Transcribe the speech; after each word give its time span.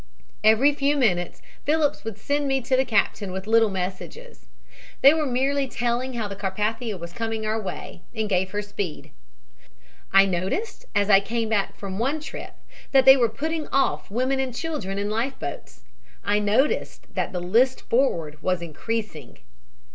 "Every 0.43 0.73
few 0.73 0.97
minutes 0.97 1.43
Phillips 1.63 2.03
would 2.03 2.17
send 2.17 2.47
me 2.47 2.59
to 2.61 2.75
the 2.75 2.85
captain 2.85 3.31
with 3.31 3.45
little 3.45 3.69
messages. 3.69 4.47
They 5.03 5.13
were 5.13 5.27
merely 5.27 5.67
telling 5.67 6.13
how 6.13 6.27
the 6.27 6.35
Carpathia 6.35 6.97
was 6.97 7.13
coming 7.13 7.45
our 7.45 7.61
way 7.61 8.01
and 8.15 8.27
gave 8.27 8.49
her 8.49 8.63
speed. 8.63 9.11
"I 10.11 10.25
noticed 10.25 10.87
as 10.95 11.11
I 11.11 11.19
came 11.19 11.49
back 11.49 11.75
from 11.75 11.99
one 11.99 12.19
trip 12.19 12.55
that 12.91 13.05
they 13.05 13.15
were 13.15 13.29
putting 13.29 13.67
off 13.67 14.09
women 14.09 14.39
and 14.39 14.55
children 14.55 14.97
in 14.97 15.11
life 15.11 15.37
boats. 15.37 15.81
I 16.23 16.39
noticed 16.39 17.05
that 17.13 17.31
the 17.31 17.39
list 17.39 17.81
forward 17.81 18.41
was 18.41 18.63
increasing. 18.63 19.37